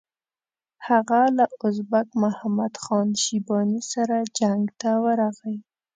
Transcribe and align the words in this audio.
هغه 0.87 1.21
له 1.37 1.45
ازبک 1.67 2.07
محمد 2.23 2.73
خان 2.83 3.07
شیباني 3.23 3.81
سره 3.93 4.17
جنګ 4.37 4.63
ته 4.79 4.89
ورغی. 5.03 5.57